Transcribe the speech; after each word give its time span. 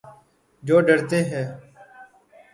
جو 0.63 0.75
ڈرتے 0.87 1.19
ہیں 1.23 1.45